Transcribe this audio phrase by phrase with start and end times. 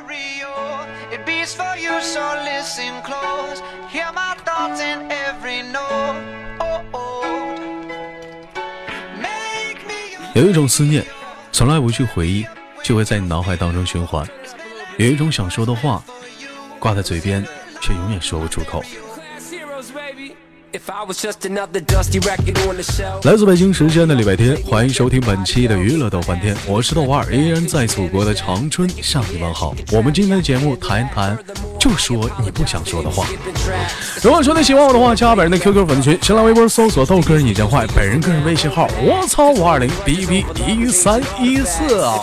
[0.00, 0.86] stereo.
[1.12, 3.62] It beats for you, so listen close.
[3.88, 6.16] Hear my thoughts in every note.
[6.60, 7.24] Oh, oh.
[9.16, 11.04] Make me 有一种思念，
[11.52, 12.46] 从来不去回忆，
[12.82, 14.24] 就会在你脑海当中循环；
[14.98, 16.02] 有一种想说的话，
[16.78, 17.44] 挂在嘴边，
[17.80, 18.82] 却永远说不出口。
[23.24, 29.74] 来自北京时间的礼拜天，欢迎收听本期的娱乐豆翻天，我是豆瓣儿，依然在祖国的长春向你问好。
[29.90, 31.36] 我们今天的节目谈一谈，
[31.80, 33.26] 就说你不想说的话。
[34.22, 42.20] 如果说你喜欢我的话，加本人的 QQ 粉丝群，新浪微博搜索豆哥你真坏，本人个人微信号我操五二零 B B 一三一四啊。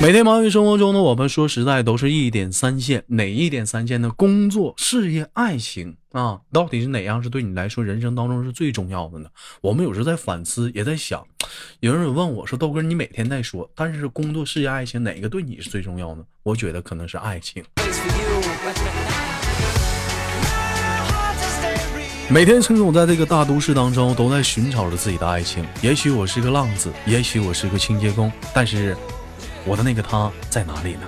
[0.00, 4.10] 每天忙于生活中的我们，说实在都是一点三线，哪一点三线呢？
[4.16, 9.28] 工作、事业、爱情啊，到底是哪样是对你来说人生当中是最重要的呢？
[9.60, 11.24] 我们有时在反思，也在想。
[11.80, 17.64] 有人问我说：“豆哥，你每天在说，但是工作、事业、爱情哪个对你是最重要呢？”我觉得可能是爱情。
[22.30, 28.96] 每天陈总在这个大都市当中都在寻找着自己的爱情，也许我是个浪子，也许我是个清洁工，但是
[29.64, 31.06] 我的那个他在哪里呢？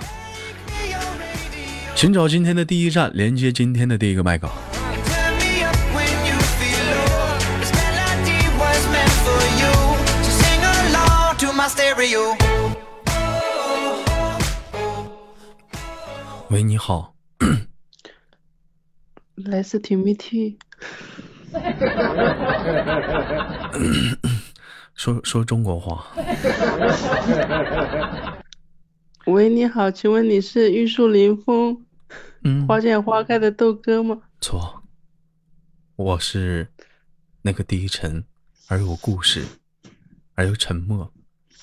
[1.94, 4.50] 寻找今天的第一站，连接今天的第一个麦港。
[16.48, 17.14] 喂，你好。
[17.41, 17.67] 嗯。
[19.37, 20.56] let's team me too。
[24.94, 26.06] 说说中国话。
[29.27, 31.84] 喂，你好，请问你是玉树临风、
[32.44, 34.19] 嗯，花见花开的豆哥吗？
[34.41, 34.82] 错，
[35.97, 36.69] 我是
[37.42, 38.24] 那个低沉
[38.69, 39.44] 而有故事，
[40.34, 41.12] 而又沉默，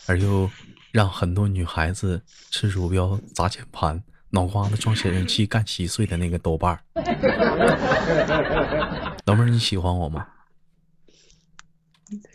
[0.07, 0.49] 而又
[0.91, 2.21] 让很多女孩子
[2.51, 6.81] 吃鼠标砸键盘，脑瓜子装显示器干稀碎的那个豆瓣儿。
[9.25, 10.27] 老妹儿，你喜欢我吗？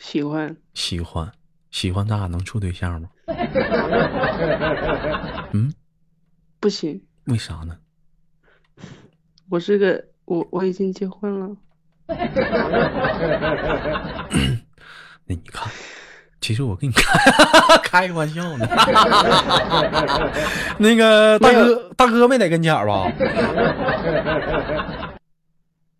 [0.00, 1.30] 喜欢，喜欢，
[1.70, 3.08] 喜欢，咱俩能处对象吗？
[5.52, 5.72] 嗯，
[6.58, 7.76] 不行，为啥呢？
[9.50, 11.56] 我是个我我已经结婚了。
[15.26, 15.70] 那你看，
[16.40, 17.02] 其实我跟你开
[17.84, 18.66] 开个玩笑呢。
[20.78, 23.12] 那个大哥，大哥没在跟前儿吧？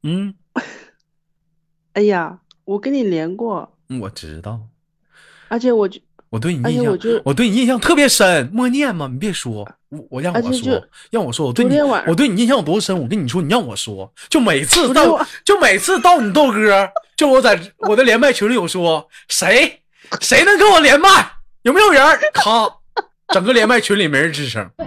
[0.03, 0.35] 嗯，
[1.99, 3.69] 哎呀，我跟你连过，
[4.01, 4.61] 我知道，
[5.49, 6.01] 而且我就
[6.31, 8.49] 我对你印象，我就我对你印象特别深。
[8.53, 11.77] 默念嘛，你别说，我我让我说，让我说，我对你
[12.07, 12.97] 我对你印象有多深？
[12.97, 19.81] 我跟你说，你让我说，就每次到就每次到你豆哥，就我在我的连麦群里有说，谁
[20.21, 21.09] 谁能跟我连麦？
[21.63, 22.17] 有没有人儿？
[22.33, 22.71] 咔，
[23.35, 24.71] 整个连麦群里没人吱声。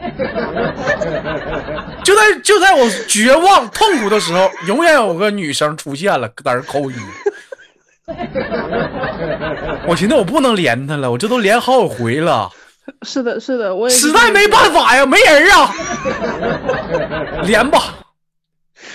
[2.04, 6.96] 就在就在我绝望痛苦的时候，永远有个女生出现了，在那儿扣一。
[9.88, 12.52] 我寻思我不能连他了，我这都连好几回了，
[13.04, 15.74] 是的，是的，我也实在没办法呀，没人啊，
[17.44, 17.96] 连吧，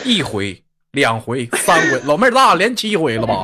[0.04, 0.62] 一回、
[0.92, 3.42] 两回、三回，老妹儿，咱俩连七回了吧？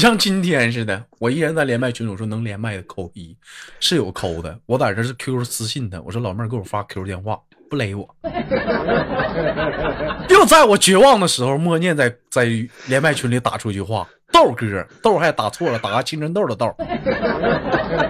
[0.00, 3.36] 像今天似的，我依然在连麦群，我说能连麦的扣一，
[3.78, 4.58] 是有扣的。
[4.64, 7.38] 我在这是 QQ 私信他，我说老妹儿给我发 QQ 电话，
[7.68, 8.08] 不勒我。
[10.30, 12.48] 又在我绝望的时候，默念在在
[12.86, 16.74] 连麦群里打出一句话：“豆哥，豆还打错了，打个青春豆的豆。”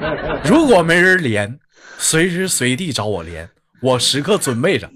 [0.48, 1.58] 如果没人连，
[1.98, 3.50] 随时随地找我连，
[3.82, 4.88] 我时刻准备着，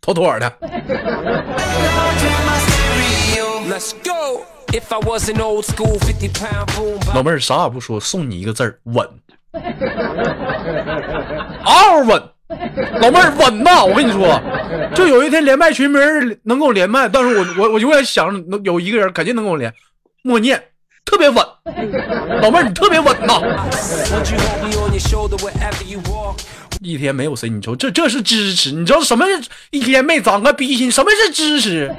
[0.00, 0.50] 妥妥的。
[3.68, 4.46] Let's go.
[4.72, 9.04] If I was an old school 50 pound 老妹儿啥也不说，送你一个字儿稳，
[11.64, 12.22] 嗷嗷稳。
[13.00, 13.84] 老妹儿稳呐！
[13.84, 14.40] 我跟你说，
[14.94, 19.72] 就有一天连麦群没人能跟我连麦，但是我我我永远想着能有一个人肯定能跟我连，
[20.22, 20.62] 默念
[21.04, 21.44] 特别稳。
[22.40, 23.40] 老妹儿你特别稳呐！
[26.82, 28.72] 一天没有谁，你说这这是支持？
[28.72, 30.90] 你知道什么是一天没长个逼心？
[30.90, 31.94] 什么是支持？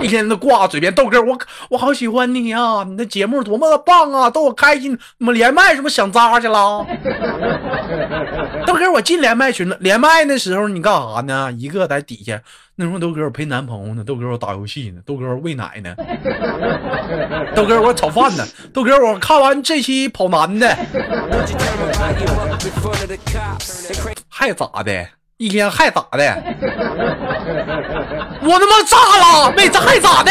[0.00, 1.38] 一天都挂嘴边豆哥，我
[1.70, 4.96] 我好喜欢你呀、你的节目多么的棒啊，逗我开心。
[5.18, 6.86] 怎么连麦是不是想渣去了？
[8.66, 9.76] 豆哥，我进连麦群了。
[9.80, 11.50] 连麦那时候你干啥呢？
[11.56, 12.38] 一个在底下，
[12.74, 15.94] 那时候豆哥我陪男朋友呢，豆哥我打游戏呢，豆哥我喂奶呢，
[17.54, 20.76] 豆哥我炒饭呢，豆哥我看完这期跑男的，
[24.38, 25.08] 还咋的？
[25.38, 26.20] 一天还咋的？
[28.42, 30.30] 我他妈炸了，妹子还咋的？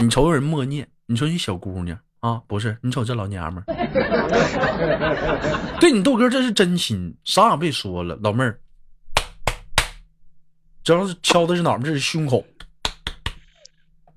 [0.00, 2.78] 你瞅人默念，你说你小姑娘啊，不是？
[2.80, 3.66] 你瞅这老娘们儿，
[5.78, 8.58] 对你豆哥这是真心，啥也别说了，老妹儿，
[10.82, 11.78] 主要是敲的是哪儿？
[11.80, 12.42] 这是胸口，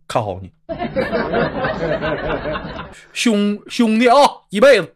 [0.07, 0.49] 看好你。
[3.13, 4.15] 兄兄弟啊，
[4.49, 4.93] 一辈子。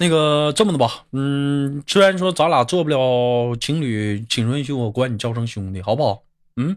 [0.00, 6.22] 那个，这么的吧，嗯，虽然说咱俩做不了情侣，请允许我管你叫声兄弟，好不好？
[6.56, 6.76] 嗯，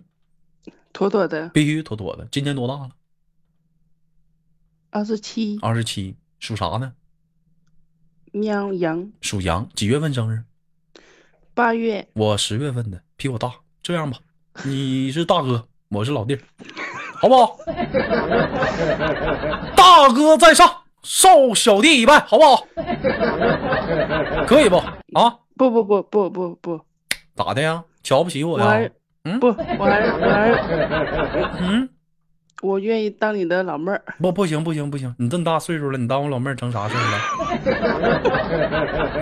[0.94, 2.28] 妥妥的，必须妥妥的。
[2.32, 2.90] 今年多大了？
[4.90, 5.60] 二十七。
[5.62, 6.94] 二十七，属啥呢？
[8.32, 9.12] 喵羊。
[9.22, 10.44] 属羊，几月份生日？
[11.58, 13.52] 八月我十月份的，比我大。
[13.82, 14.20] 这样吧，
[14.64, 16.38] 你是大哥，我是老弟，
[17.16, 17.58] 好不好？
[19.76, 20.72] 大哥在上，
[21.02, 22.64] 受小弟一拜，好不好？
[24.46, 24.78] 可以不？
[25.20, 25.36] 啊？
[25.58, 26.80] 不不不不不不，
[27.36, 27.84] 咋的呀？
[28.04, 28.90] 瞧不起我呀我？
[29.24, 29.54] 嗯不，我
[29.86, 30.52] 还我还
[31.60, 31.90] 嗯，
[32.62, 34.02] 我愿意当你的老妹儿。
[34.20, 35.14] 不，不行，不行，不行！
[35.20, 37.20] 你这么大岁数了，你当我老妹儿成啥事儿了？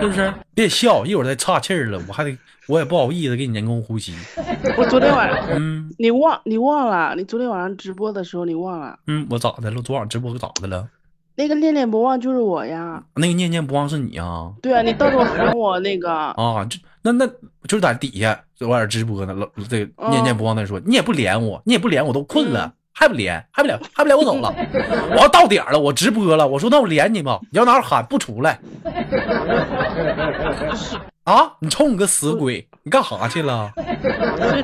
[0.00, 0.32] 是不是？
[0.54, 2.36] 别笑，一会儿再岔气儿了，我还得，
[2.66, 4.14] 我也不好意思给你人工呼吸。
[4.78, 9.82] 我昨天晚上嗯 你忘你忘了，你昨天晚上直播的时候你忘了，嗯，我咋的了？
[9.82, 10.88] 昨晚直播可咋的了？
[11.38, 13.02] 那个念念不忘就是我呀。
[13.16, 14.50] 那个念念不忘是你啊？
[14.62, 16.10] 对啊，你到时候喊我那个，
[16.40, 17.26] 啊，就那那
[17.68, 24.50] 就是在底下昨晚直播呢，老这个哦念念不忘在说，你也不连我，你也不连我，都困了，还不连，还不连，还不连我走了，
[25.12, 28.58] 我要到点儿了，我直播了，我说那我连你吧，你要哪喊不出来，
[31.24, 33.70] 啊，你瞅你个死鬼，你干啥去了？
[34.40, 34.62] 睡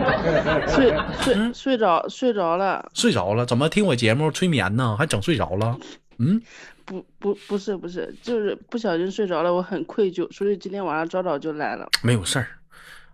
[0.67, 3.45] 睡睡嗯睡着睡着了，睡着了？
[3.45, 4.97] 怎么听我节目催眠呢？
[4.99, 5.77] 还整睡着了？
[6.19, 6.41] 嗯，
[6.87, 11.87] 不不不是不是，就是不小心睡着了，我很愧疚，所以今天晚上早早就来了。
[12.03, 12.49] 没有事儿。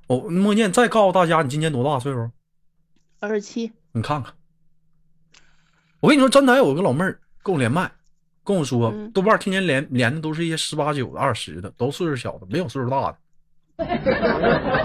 [0.06, 2.31] 我默念再告诉大家，你今年多大岁数？
[3.19, 4.32] 二十七，你看看，
[6.00, 7.91] 我跟你说，真的有个老妹儿跟我连麦，
[8.45, 13.19] 跟我说，嗯豆瓣天天连连的都是一些十八九的、二十的，都岁数小的，没有岁数大的。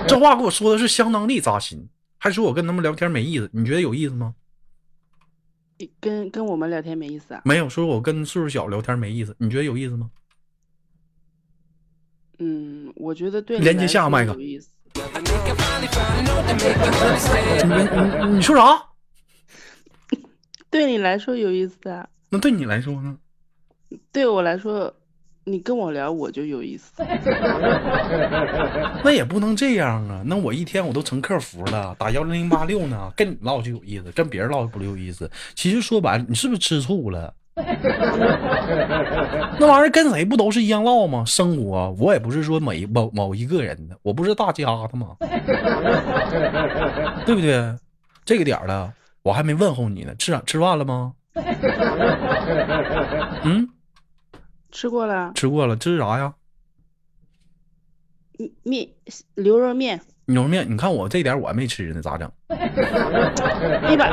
[0.07, 1.87] 这话给我说的是相当的扎心，
[2.17, 4.33] 还说我跟他们聊天没意思，你觉得有意思吗？
[5.99, 7.41] 跟跟我们聊天没意思啊。
[7.43, 10.09] 没有，说我跟岁数小聊天没意思，你觉得有意思吗？
[12.39, 14.59] 嗯，我觉得对连接下个麦克.你
[18.29, 18.92] 你你说啥？
[20.73, 23.15] 对你来说有意思啊，那对你来说呢？
[24.11, 24.91] 对我来说，
[25.43, 26.91] 你跟我聊我就有意思。
[29.03, 30.23] 那也不能这样啊！
[30.25, 35.29] 那我一天我都成客服了，打幺零零八六呢，跟你唠就有意思，跟别人唠不有意思。
[35.53, 37.31] 其实说白了，你是不是吃醋了？
[39.59, 41.23] 那玩意儿跟谁不都是一样唠吗？
[41.23, 45.09] 生活我也不是说每某某一个人的，我不是大家的吗？
[47.27, 47.75] 对不对？
[48.25, 48.91] 这个点儿了，
[49.23, 51.13] 我还没问候你呢，吃啥吃饭了吗？
[53.43, 53.67] 嗯，
[54.71, 56.33] 吃过了吃过了，这是啥呀？
[58.37, 58.89] 面面
[59.35, 60.69] 牛肉面，牛肉面。
[60.69, 62.29] 你看我这点我还没吃呢，咋整？
[63.89, 64.09] 你把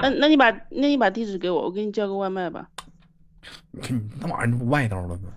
[0.00, 2.68] 那那你把那你把地址给我，我给你叫个外卖吧。
[3.72, 5.32] 你看你那玩意儿不外道了吗？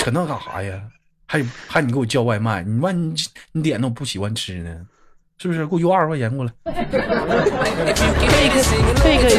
[0.00, 0.82] 扯那干啥呀？
[1.26, 3.14] 还还你给我叫外卖，你万一
[3.52, 4.84] 你点的我不喜欢吃呢，
[5.40, 5.66] 是不是？
[5.66, 6.52] 给我邮二十块钱过来。
[6.66, 6.72] 这
[8.42, 9.30] 个.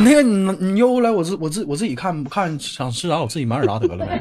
[0.00, 4.20] 那个你你邮过来，我自我自我自己看看想吃啥，我自己买点啥得了呗。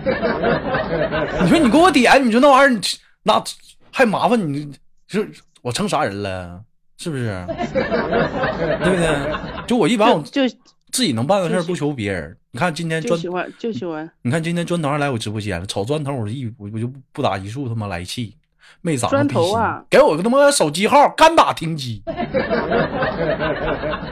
[1.41, 2.79] 你说你给我点，你说那玩意儿你
[3.24, 3.43] 那
[3.91, 4.71] 还麻烦你，
[5.07, 5.27] 是
[5.63, 6.62] 我成啥人了？
[7.00, 7.43] 是不是？
[7.47, 9.35] 对不对？
[9.67, 10.55] 就我一般我就就
[10.91, 12.38] 自己能办的事儿不求别人。
[12.51, 18.38] 你看今天砖就喜欢就喜欢你看今天砖头还来我直播间了，瞅砖头我一我我就不打一处他妈来气，
[18.81, 19.81] 没子，砖头啊！
[19.89, 22.03] 给我个他妈手机号，干打停机，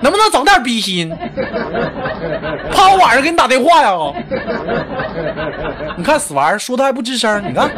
[0.01, 1.09] 能不能整点逼心？
[2.71, 3.91] 怕我晚上给你打电话呀？
[5.95, 7.69] 你看死玩意儿，说他还不吱声，你看。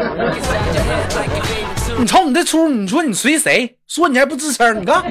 [1.97, 3.77] 你瞅你这出，你说你随谁？
[3.87, 5.03] 说你还不吱声，你看。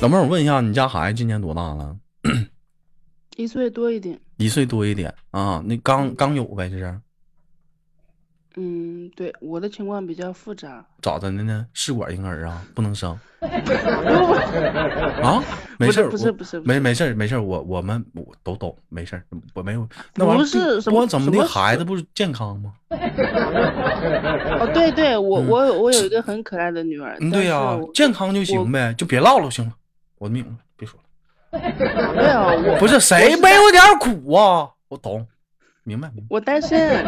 [0.00, 1.96] 老妹，我问一下，你家孩子今年多大了？
[3.36, 4.18] 一岁多一点。
[4.38, 5.62] 一岁多一点啊？
[5.66, 7.00] 那刚刚有呗，这是？
[8.56, 10.86] 嗯，对，我的情况比较复杂。
[11.02, 11.66] 咋的呢？
[11.72, 13.10] 试管婴儿啊，不能生
[15.22, 15.42] 啊？
[15.76, 19.20] 没事，不是不是不是没没事没事，我我们我都懂，没事，
[19.54, 22.72] 我没有那玩意儿不是什么不管怎么的，孩子不是健康吗？
[22.90, 27.16] 哦，对对，我嗯我有我有一个很可爱的女儿。
[27.20, 29.72] 嗯，对呀、健康就行呗，就别唠了，行了，
[30.18, 30.73] 我明白了，别说了。
[32.14, 34.70] 没有我不是谁是没有点苦啊？
[34.88, 35.26] 我懂，
[35.82, 37.04] 明白明白我单身，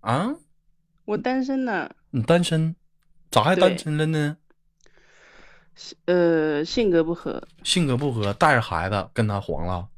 [0.00, 0.34] 啊？
[1.04, 1.90] 我单身呢。
[2.10, 2.74] 你单身，
[3.30, 4.36] 咋还单身了呢？
[6.06, 7.42] 呃，性格不合。
[7.64, 9.88] 性格不合，带着孩子跟他黄了。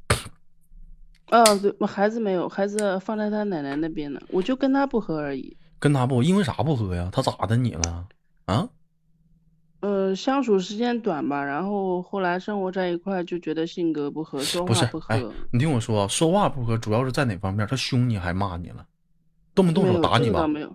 [1.29, 5.55] 哦，对，我孩子没有，孩子放在他奶奶那边呢，我就跟他不合而已。
[5.77, 7.09] 跟他不，因为啥不合呀？
[7.11, 8.07] 他咋的你了？
[8.45, 8.67] 啊？
[10.07, 15.13] 呃，相处时间短吧，然后后来生活在一块，就觉得性格不合，说话不，合。
[15.13, 17.67] 哎，你听我说啊，说话不合，主要是在哪方面？
[17.67, 18.85] 他凶你还骂你了？
[19.53, 20.47] 动不动没有手打你吧？
[20.47, 20.73] 没有，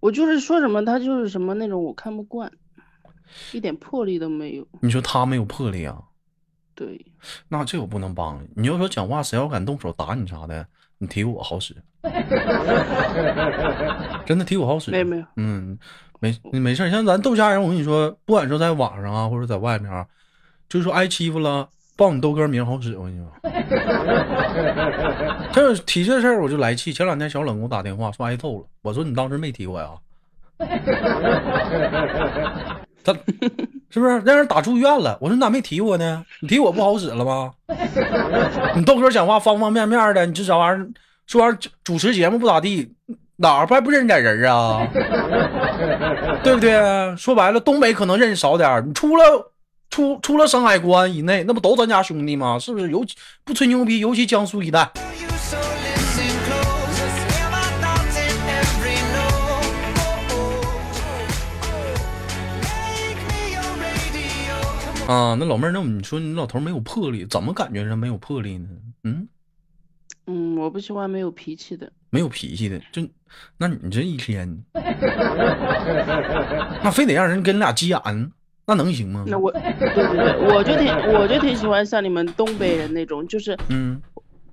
[0.00, 2.50] 我就是说什么他就是什么那种我看不惯，
[3.52, 4.66] 一点魄力都没有。
[4.80, 6.00] 你说他没有魄力啊？
[6.74, 7.04] 对，
[7.48, 8.48] 那这我不能帮你。
[8.54, 10.66] 你要说讲话，谁要敢动手打你啥的，
[10.98, 11.74] 你提我好使，
[14.26, 14.90] 真的提我好使。
[14.90, 15.78] 没有没有，嗯，
[16.20, 20.06] 没没事，像咱豆家人，我跟你说，不管说在网上啊，或者在外面啊，
[20.68, 22.96] 就是说挨欺负了，报你豆哥名好使。
[22.96, 23.26] 我跟你说，
[25.52, 26.92] 这提这事儿我就来气。
[26.92, 29.88] 前两天小冷给我打电话说挨揍了，我说你当时没提我呀？
[33.02, 33.14] 他
[33.88, 35.16] 是不是让人打住院了？
[35.22, 36.22] 我说你咋没提我呢？
[36.40, 37.50] 你提我不好使了吗？
[38.76, 40.86] 你豆哥讲话方方面面的，你这啥玩意儿？
[41.26, 42.92] 说玩意儿主持节目不咋地，
[43.36, 44.86] 哪儿还不认点人啊？
[46.42, 46.72] 对不对？
[47.16, 49.52] 说白了，东北可能认识少点儿你出了
[49.90, 52.58] 出出了山海关以内，那不都咱家兄弟吗？
[52.58, 52.90] 是不是？
[52.90, 54.90] 尤其不吹牛逼，尤其江苏一带。
[65.06, 68.68] 啊，那老妹儿，那你说你老头没有魄力，怎么感觉人没有魄力呢？
[69.04, 69.28] 嗯，
[70.26, 71.92] 嗯，我不喜欢没有脾气的。
[72.10, 73.02] 没有脾气的，就
[73.56, 74.62] 那你这一天，
[76.82, 78.00] 那非得让人跟你俩急眼，
[78.66, 79.24] 那能行吗？
[79.26, 79.50] 那我，
[80.52, 84.00] 我就挺我就挺喜欢像你们东北人那种，就是嗯，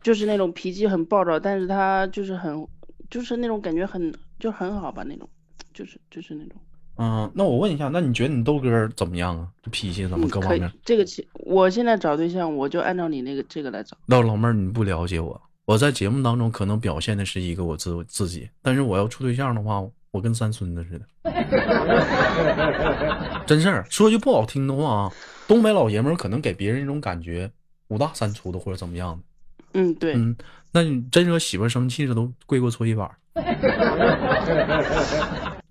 [0.01, 2.67] 就是那种脾气很暴躁，但是他就是很
[3.09, 5.27] 就是那种感觉很就很好吧那种，
[5.73, 6.55] 就是就是那种。
[6.99, 9.47] 嗯，那我问一下，那你觉得你豆哥怎么样啊？
[9.61, 13.95] 这脾气怎么各方面？，这个其我现在找对象，我就按照你那个这个来找。
[14.07, 21.05] 那老妹儿，你不了解我，我在节目当中可能表现的是一个我自我自己，但是我要处对象的话，我跟三孙子似的。
[23.45, 25.11] 真事儿，说句不好听的话啊，
[25.45, 27.51] 东北老爷们儿可能给别人一种感觉
[27.89, 29.23] 五大三粗的或者怎么样的。
[29.73, 30.33] 嗯，对，嗯，
[30.71, 33.11] 那你真惹媳妇儿生气了，都跪过搓衣板。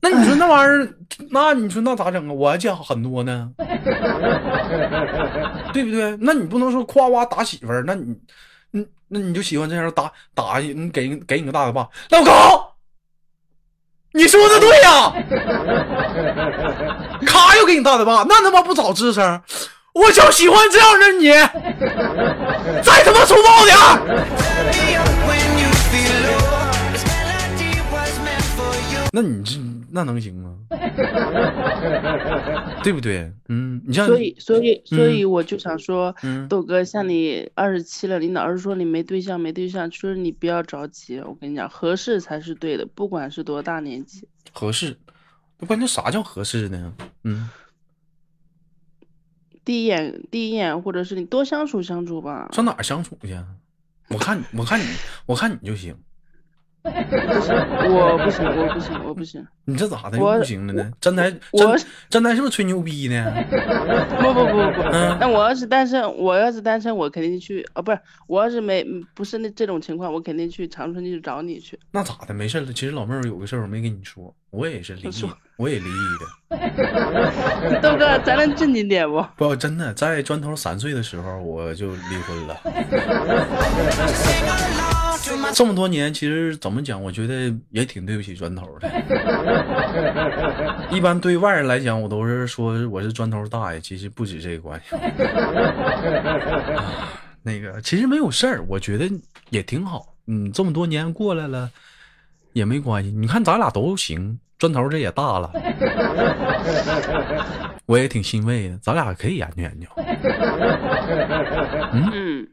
[0.03, 0.95] 那你说那玩意儿，
[1.31, 2.33] 那你说那咋整啊？
[2.35, 3.51] 我还见很多呢，
[5.73, 6.15] 对不对？
[6.21, 8.15] 那你不能说夸夸打媳妇儿，那你，
[8.77, 12.63] 嗯，那你就喜欢这样打打你给给你个大嘴巴，老公，
[14.13, 15.15] 你说的对呀、
[17.27, 19.41] 咔又给你大嘴巴，那他妈不早吱声？
[19.95, 21.31] 我就喜欢这样的你，
[22.83, 23.75] 再他妈粗暴点.
[29.11, 29.55] 那你这
[29.97, 30.57] 那能行吗？
[32.85, 33.33] 对不对？
[33.49, 44.29] 嗯，你像所以所以所嗯以我就想说，嗯豆哥，像你二十七了，你老是说你没对象没对象，就是你不要着急，我跟你讲，合适才是对的，不管是多大年纪。
[44.53, 44.97] 合适，
[45.67, 46.93] 关键啥叫合适呢？
[47.25, 47.49] 嗯，
[49.65, 52.49] 第一眼第一眼，或者是你多相处相处吧。
[52.53, 53.47] 上哪儿相处去啊？
[54.11, 54.85] 我看你，我看你，
[55.27, 55.97] 我看你就行。
[56.87, 57.55] 不行，
[57.93, 59.47] 我不行，我不行，我不行。
[59.65, 60.91] 你这咋的不行了呢？
[61.01, 63.25] 真台我真真台是不是吹牛逼呢？
[64.21, 64.83] 不不不不
[65.19, 71.79] 那我要是单身，我要是单身，我肯定去哦，不是，我要是没不是那这种情况，我肯定去长春去找你去。
[71.91, 72.35] 那咋的？
[72.35, 72.73] 没事了。
[72.73, 77.81] 其实老妹儿有个事儿我没跟你说，我也是离异说，我也离异的。
[77.81, 79.25] 豆哥，咱能正经点不？
[79.37, 82.57] 不，真的，在砖头三岁的时候我就离婚了。
[85.55, 88.89] 这么多年，其实怎么讲，我觉得也挺对不起砖头的。
[90.91, 94.97] 一般对外人来讲，我都是说我是砖头大爷，其实不止这个关系。
[96.77, 97.09] 啊
[97.43, 99.09] 那个其实没有事儿，我觉得
[99.51, 100.15] 也挺好。
[100.27, 101.71] 嗯，这么多年过来了，
[102.53, 103.13] 也没关系。
[103.13, 105.53] 你看咱俩都行，砖头这也大了，
[107.87, 108.77] 我也挺欣慰的。
[108.79, 109.87] 咱俩可以研究研究。
[111.93, 112.49] 嗯，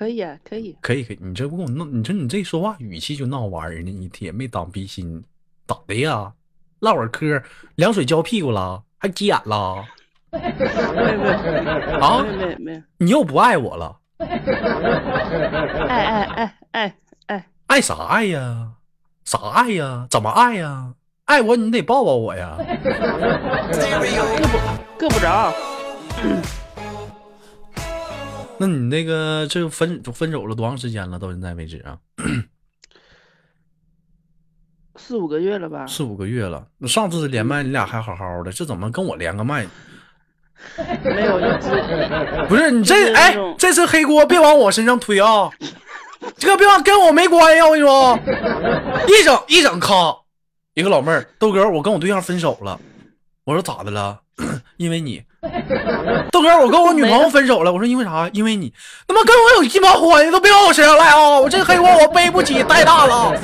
[0.00, 0.74] 可以啊，可以。
[0.80, 5.22] 可以，可以，你这不跟我闹，你说你这说话语气就闹玩儿呢，你也没当逼心，
[5.66, 6.32] 咋的呀？
[6.78, 7.42] 唠会儿嗑，
[7.74, 9.84] 凉水浇屁股了，还急眼了？
[10.30, 10.54] 没有没
[11.26, 11.32] 有
[12.00, 13.94] 啊没有没你又不爱我了？
[14.16, 14.26] 爱
[15.86, 18.72] 爱爱爱爱，爱啥爱呀？
[19.26, 20.06] 啥爱呀？
[20.08, 20.94] 怎么爱呀？
[21.26, 22.56] 爱我你得抱抱我呀！
[24.98, 25.52] 够不着。
[28.60, 31.18] 那你那个这分分手了多长时间了？
[31.18, 31.96] 到现在为止啊，
[34.96, 35.86] 四五个月了吧？
[35.86, 36.66] 四五个月了。
[36.76, 39.66] 那上次连麦你俩还好好的，这怎么跟我连个麦？
[41.02, 41.38] 没有
[42.50, 45.48] 不是你这哎，这次黑锅别往我身上推啊！
[46.36, 47.66] 这个别往跟我没关系啊！
[47.66, 48.18] 我跟你说，
[49.08, 50.14] 一整一整咔。
[50.74, 52.78] 一个老妹儿，豆哥，我跟我对象分手了。
[53.44, 54.20] 我说咋的了？
[54.76, 55.24] 因为你。
[56.30, 57.72] 豆哥，我跟我女朋友分手了。
[57.72, 58.28] 我说因为啥？
[58.32, 58.72] 因为你。
[59.06, 61.40] 他妈跟我有鸡巴关系都别往我身上赖啊！
[61.40, 63.32] 我这黑锅我背不起，太大了。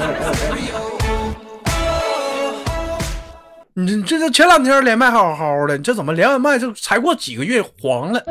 [3.79, 8.23] 你这这这前两天连麦还好好的，你这怎么连完麦就才过几个月黄了？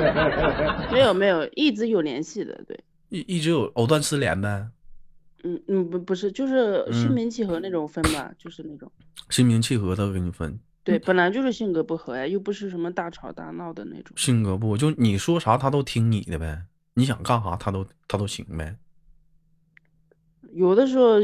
[0.90, 2.78] 没有没有一直有联系的，对，
[3.10, 4.66] 一一直有藕断丝连呗，
[5.44, 8.90] 嗯嗯不不是，就是心嗯平气和那种分吧，就是那种。
[9.28, 14.16] 心平气和的跟你分，对，本来就是性格不合呀，又不是什么大吵大闹的那种。
[14.16, 16.62] 性格不就你说啥他都听你的呗，
[16.94, 18.76] 你想干啥他都他都行呗。
[20.52, 21.14] 有的时候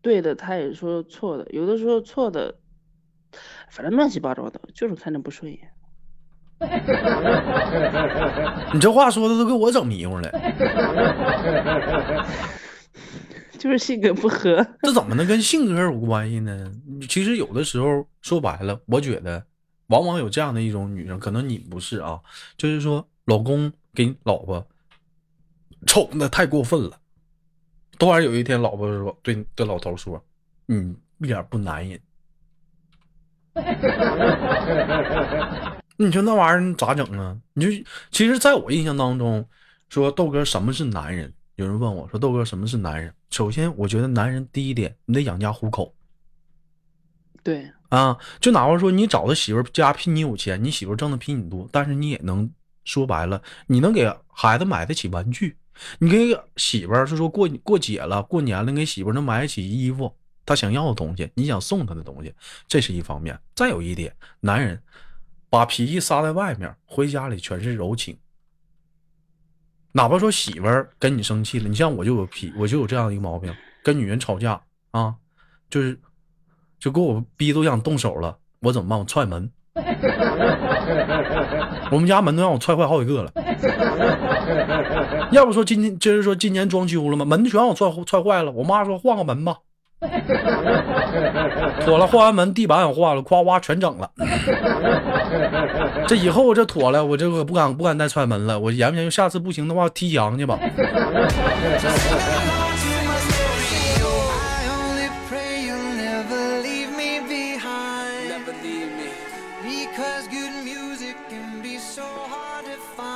[0.00, 2.54] 对的，他也说错的；有的时候错的，
[3.68, 5.60] 反正乱七八糟的，就是看着不顺眼。
[8.74, 10.28] 你这话说的都给我整迷糊了，
[13.58, 14.66] 就是性格不合。
[14.82, 16.72] 这怎么能跟性格有关系呢？
[17.08, 19.44] 其实有的时候说白了，我觉得
[19.88, 22.20] 往往有这样的一种女生，可能你不是啊，
[22.56, 24.66] 就是说老公给老婆
[25.86, 26.98] 宠的太过分了。
[27.98, 30.22] 突然有一天，老婆说对对老头说
[30.66, 32.00] ：“你一点不男人。
[36.00, 37.36] ”你说那玩意儿咋整啊？
[37.54, 37.70] 你就
[38.12, 39.44] 其实，在我印象当中，
[39.88, 41.32] 说豆哥什么是男人？
[41.58, 43.12] 有人问我说豆哥什么是男人？
[43.30, 45.92] 首先，我觉得男人第一点，你得养家糊口
[47.42, 48.16] 对，啊。
[48.40, 52.48] 就哪怕说你找的媳妇家比你有钱，你媳妇挣的比你多，但是你也能
[52.84, 55.56] 说白了，你能给孩子买得起玩具，
[55.98, 60.14] 你给媳妇是说过过节了、过年了，给媳妇能买得起衣服，
[60.46, 62.32] 她想要的东西，你想送她的东西，
[62.68, 63.36] 这是一方面。
[63.56, 64.80] 再有一点，男人
[65.50, 68.16] 把脾气撒在外面，回家里全是柔情。
[69.98, 74.60] 哪怕说媳妇儿跟你生气了，你像我就有脾，我就有这样的一个毛病，跟女人吵架
[74.92, 75.12] 啊，
[75.68, 75.98] 就是
[76.78, 78.96] 就给我逼都想动手了，我怎么办？
[78.96, 79.50] 我踹门。
[81.90, 83.32] 我们家门都让我踹坏好几个了。
[85.32, 87.24] 要不说今天就是说今年装修了吗？
[87.24, 88.52] 门全让我踹踹坏了。
[88.52, 89.56] 我妈说换个门吧。
[91.84, 94.10] 妥了，换完门，地板也换了，夸夸全整了。
[96.06, 98.58] 这以后这妥了，我这个不敢不敢再踹门了。
[98.58, 100.58] 我研究研，下次不行的话踢墙去吧。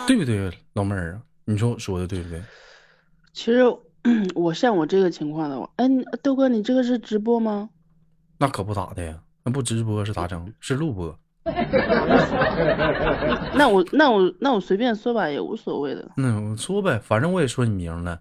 [0.05, 1.21] 对不对，老妹儿啊？
[1.45, 2.42] 你说我说的对不对？
[3.33, 3.64] 其实
[4.35, 7.71] 我像我这个情况的话，哎，你豆哥，你这个是直播吗？
[8.38, 10.53] 那可不咋的呀，那不直播是咋整？
[10.61, 11.19] 是录播。
[13.55, 16.09] 那我那我那我随便说吧，也无所谓的。
[16.17, 18.21] 那我说呗，反正我也说你名了，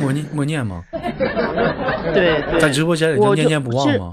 [0.00, 0.82] 默念默念吗？
[0.92, 4.10] 对 对，在直播间里就念念不忘是吗？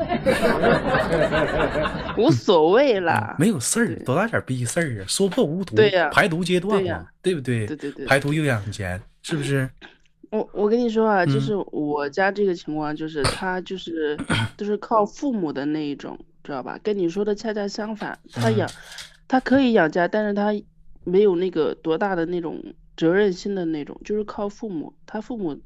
[2.17, 3.35] 无所谓啦。
[3.39, 5.05] 没有事儿，多大点逼事儿啊？
[5.07, 7.65] 说破无毒，对呀排毒阶段嘛，对不对？
[7.67, 9.69] 对对对排毒又养钱，是不是？
[10.31, 14.15] 我我跟你说啊，就嗯是我家这个情况，就是他就是
[14.55, 16.79] 都是靠父母的那一种，知道吧？
[16.83, 18.69] 跟你说的恰恰相反，他嗯养，
[19.27, 20.51] 他可以养家，但是他
[21.03, 22.61] 没有那个多大的那种
[22.95, 25.59] 责任心的那种，就是靠父母，他父母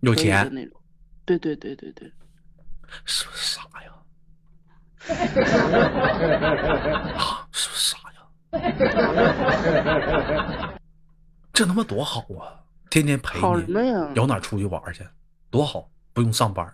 [0.00, 0.76] 有钱，那种。
[1.24, 2.10] 对对对对对，
[3.04, 3.92] 是不是傻呀？
[7.16, 8.16] 啊， 是不是傻呀？
[11.52, 12.59] 这他妈多好啊！
[12.90, 14.12] 天天陪好你，什么呀？
[14.16, 15.06] 有哪出去玩去，
[15.48, 16.70] 多好，不用上班，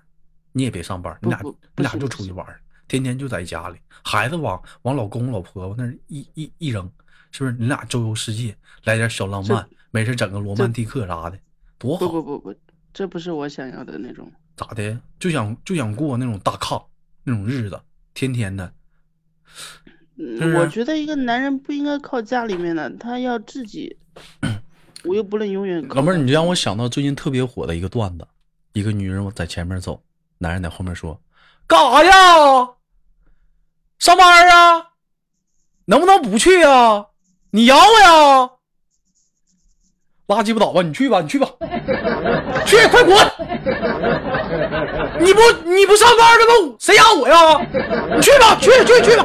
[0.52, 1.38] 你也别上班，你俩
[1.76, 2.46] 你俩就出去玩，
[2.88, 6.90] 天天就在家里，孩子往往老公老婆婆那儿一一一扔，
[7.30, 7.56] 是不是？
[7.58, 11.38] 你俩周游世界，来点小浪漫，没事整个罗曼蒂克啥的，
[11.78, 12.22] 多好不。
[12.22, 12.54] 不不不，
[12.94, 14.32] 这不是我想要的那种。
[14.56, 14.98] 咋的？
[15.20, 16.82] 就想就想过那种大炕
[17.24, 17.78] 那种日子，
[18.14, 18.72] 天天的。
[20.54, 23.98] 我觉得一个男人不应该靠家里面的，他要自己。
[25.06, 28.26] 我又不能永远靠老妹儿，他你让我想到最近特别火的一个段子，
[28.72, 30.00] 一个女人在前面走，
[30.38, 31.18] 男人在后面说
[31.66, 32.68] ：“干啥呀？
[33.98, 34.88] 上班啊？
[35.86, 37.06] 能不能不去啊？
[37.50, 38.50] 你咬我呀？
[40.26, 41.48] 拉鸡巴倒吧，你去吧，你去吧，
[42.66, 43.16] 去，快滚！
[45.20, 47.60] 你不你不上班的吗谁咬我呀？
[48.16, 49.24] 你去吧，去去去吧。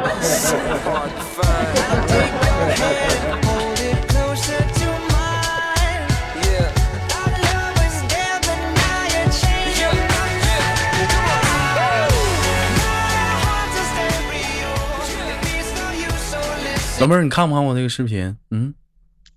[17.02, 18.38] 老妹儿，你看不看我那个视频？
[18.52, 18.72] 嗯，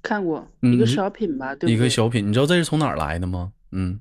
[0.02, 1.72] 看过嗯一个小品吧，对不对？
[1.72, 3.54] 一个小品，你知道这是从哪儿来的吗？
[3.72, 3.98] 嗯，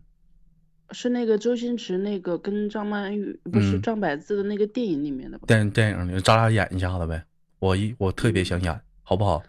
[0.91, 5.45] 是那个周星驰那个跟张曼玉不是嗯张柏芝的那个电影里面的吧？
[5.47, 7.23] 电电影里咱俩演一下子呗。
[7.59, 9.41] 我一我特别想演，好不好？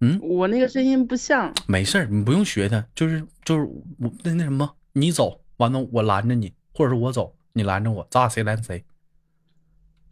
[0.00, 3.64] 嗯我那个声音不像，没事儿，你不用学他，就是就是
[3.98, 8.82] 我那那什么，你走完了我拦着你，或者是我走你拦着我，咱俩谁拦谁？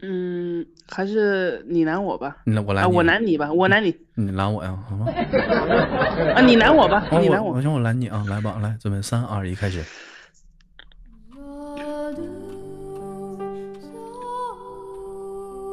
[0.05, 2.27] 嗯，还是你拦我吧。
[2.29, 5.07] 啊，你拦我拦你，我拦你吧，我拦你你拦我呀，好吗？
[6.35, 7.53] 啊，你拦我吧，哦你拦我。
[7.53, 9.83] 我让我拦你啊，来吧，来，准备三二一，开始。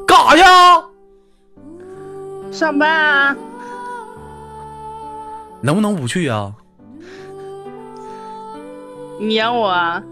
[0.06, 0.84] 干啥呀？
[2.52, 3.36] 上班啊，
[5.60, 6.54] 能不能不去啊？
[9.20, 10.02] 你养我啊？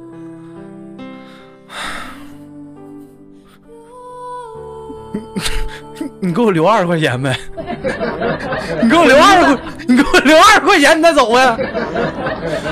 [6.20, 7.36] 你给我留二十块钱呗，
[8.82, 11.56] 你给我留二十块，你给我留二十块钱，你再走呗。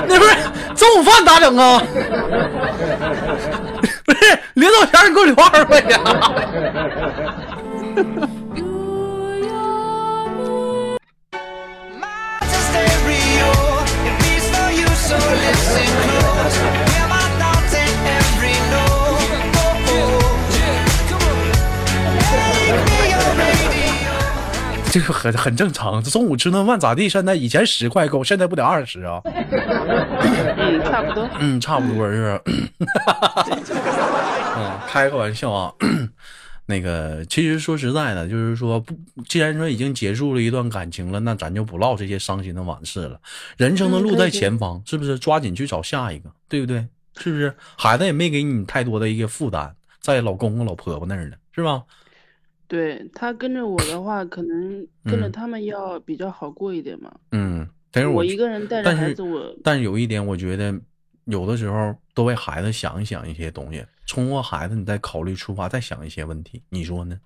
[0.07, 0.35] 那不是
[0.75, 1.81] 中午饭咋整啊？
[4.05, 6.31] 不是临走前你给我留二十块钱啊。
[24.99, 26.03] 这个很很正常。
[26.03, 27.07] 中午吃顿饭咋地？
[27.07, 29.21] 现在以前十块够，现在不得二十啊？
[30.57, 31.29] 嗯，差不多。
[31.39, 32.41] 嗯，差不多是。
[34.55, 35.71] 嗯，开个玩笑啊。
[36.65, 38.93] 那个，其实说实在的，就是说不，
[39.27, 43.19] 既然说已经结束了一段感情了，那咱就不唠这些伤心的往事了。
[43.55, 45.19] 人生的路在前方，是不是？
[45.19, 46.85] 抓紧去找下一个，对不对？
[47.19, 47.55] 是不是？
[47.77, 51.83] 孩子也没给你太多的一个负担，在老公公老婆婆那儿呢，是吧？
[52.67, 57.13] 对他跟着我的话，可能跟着嗯他们要比较好过一点嘛。
[57.31, 60.77] 嗯，但是觉我一个人带着孩子，我但是有一点，我觉得
[61.25, 67.19] 有的时候多为孩子想一想一些东西，通过孩子你再考虑出发，再想一些问题，你说呢？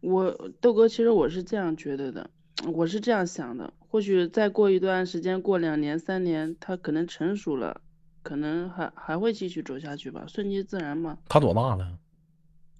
[0.00, 2.30] 我豆哥，其实我是这样觉得的，
[2.72, 3.72] 我是这样想的。
[3.88, 7.80] 或许再过一段时间，过两年、三年，他可能成熟了，
[8.22, 11.18] 可能还还会继续走下去吧，顺其自然嘛。
[11.28, 11.98] 他多大了？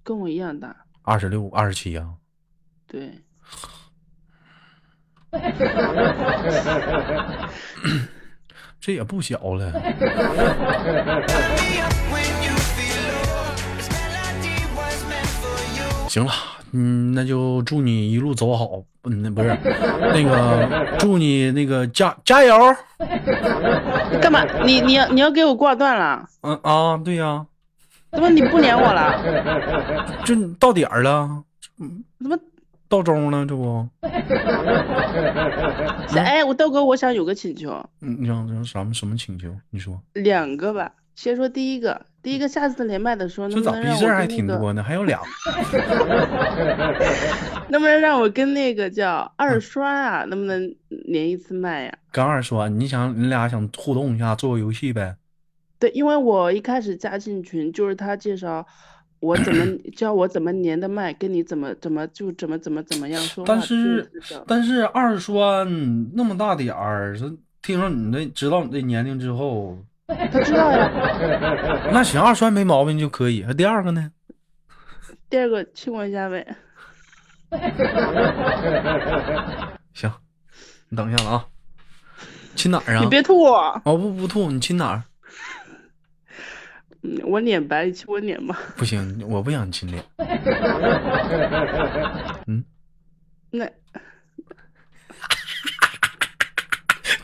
[0.03, 2.07] 跟我一样大，二十六、二十七啊？
[2.87, 3.11] 对，
[8.79, 9.71] 这也不小了。
[16.09, 16.31] 行了，
[16.73, 18.83] 嗯，那就祝你一路走好。
[19.03, 19.57] 嗯，那不是
[20.13, 22.55] 那个，祝你那个加加油。
[24.21, 24.43] 干嘛？
[24.63, 26.27] 你你要你要给我挂断了？
[26.41, 27.45] 嗯啊，对呀、
[28.11, 29.21] 怎么你不连我了？
[30.25, 31.43] 这到点儿了，
[32.19, 32.37] 怎么？
[32.89, 33.87] 到钟了，这不？
[36.17, 37.71] 哎，我豆哥，我想有个请求，
[38.01, 39.47] 嗯，你想想什么什么请求？
[39.69, 40.91] 你说两个吧。
[41.15, 44.83] 先说第一个，第一个下次连麦的时候，能这咋逼事儿还挺多呢？
[44.83, 45.21] 还有俩。
[47.69, 55.15] 能不能让我跟那个叫二嗯栓啊，能不能连一次麦呀、跟二栓，你想你俩想互动一下，做个游戏呗？
[55.81, 58.63] 对，因为我一开始加进群就是他介绍
[59.19, 59.65] 我怎么
[59.95, 63.47] 教我怎么连的麦，跟你怎么怎么就怎么怎么怎么样说话。
[63.47, 64.11] 但是
[64.45, 65.67] 但是二栓
[66.13, 67.25] 那么大点儿，这
[67.63, 71.89] 听说你这知道你这年龄之后，他知道呀。
[71.91, 73.43] 那行，二栓没毛病就可以。
[73.57, 74.11] 第二个呢？
[75.31, 76.45] 第二个亲我一下呗。
[79.93, 80.11] 行，
[80.89, 81.47] 你等一下了啊。
[82.55, 82.99] 亲哪儿啊？
[83.01, 85.03] 你别吐我，哦不不吐，你亲哪儿？
[87.03, 88.55] 嗯，我脸白，你亲我脸吧。
[88.77, 90.03] 不行，我不想亲脸。
[92.47, 92.63] 嗯
[93.49, 93.67] 那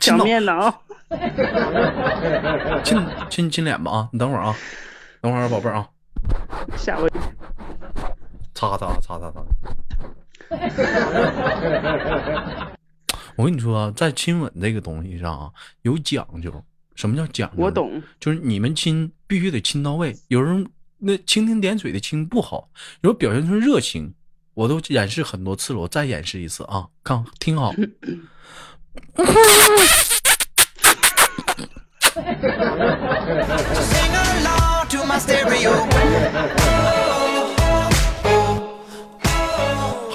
[0.00, 0.74] 亲面囊，
[2.84, 2.98] 亲
[3.30, 4.08] 亲亲脸吧啊！
[4.12, 4.54] 你等会儿啊，
[5.20, 5.88] 等会儿宝贝儿啊，
[6.76, 7.08] 吓我。
[8.54, 9.42] 擦擦擦擦擦。
[13.36, 15.50] 我跟你说啊，在亲吻这个东西上啊，
[15.82, 16.52] 有讲究。
[16.98, 17.54] 什么叫讲究？
[17.56, 17.70] 我。
[17.70, 20.16] 懂，就是你们亲必须得亲到位。
[20.26, 20.66] 有人
[20.98, 22.68] 那蜻蜓点水的亲不好，
[23.02, 24.12] 有表现出热情，
[24.54, 27.72] 我都演示很多次了，我再演示一次啊，看听好。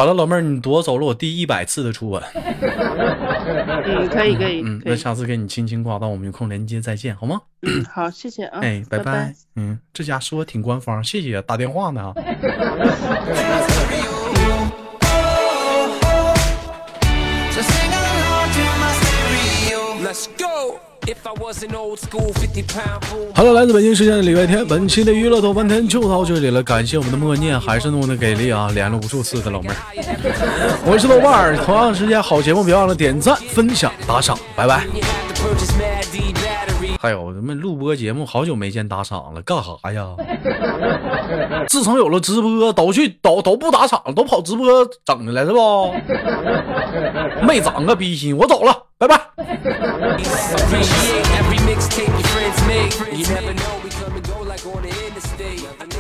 [0.04, 2.22] 好了，老妹儿，你夺走了我第一百次的初吻。
[2.36, 7.40] 嗯，可以可以嗯，那下次给你轻轻挂断，我们有空连接再见，好吗？
[7.62, 9.34] 嗯好，谢谢啊，哎，拜拜拜。
[9.56, 12.14] 嗯，这家说的挺官方，谢谢打电话呢啊。
[20.04, 20.53] Let's go.
[23.36, 29.76] Hello，来自北京时间的礼拜天，本期的娱乐豆瓣天就到这里了，感谢我们的默念，还是那么的给力啊，连了无数次的老妹儿。
[30.88, 34.86] 我是豆瓣儿，同样时间好节目别忘了点赞、分享、打赏，拜拜。
[37.02, 40.08] 还有咱们录播节目好久没见打赏了，干啥呀？
[41.68, 44.66] 自从有了直播，都去都都不打赏了，都跑直播
[45.04, 45.94] 整的了是不？
[47.46, 48.83] 没长个逼心，我走了。
[50.14, 53.18] Appreciate every mixtape your friends make.
[53.18, 55.93] You never know, we come and go like on the interstate.